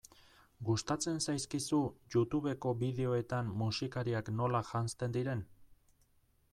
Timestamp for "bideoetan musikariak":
2.81-4.33